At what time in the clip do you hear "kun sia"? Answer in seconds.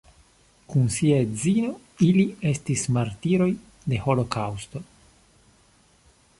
0.73-1.19